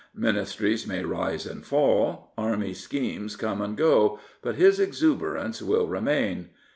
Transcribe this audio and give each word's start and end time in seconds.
Ministries 0.15 0.87
may 0.87 1.03
rise 1.05 1.45
and 1.45 1.63
fall, 1.63 2.31
Army 2.35 2.73
schemes 2.73 3.35
come 3.35 3.61
and 3.61 3.77
go, 3.77 4.17
but 4.41 4.55
his 4.55 4.79
exuberance 4.79 5.61
will 5.61 5.85
remain. 5.87 6.49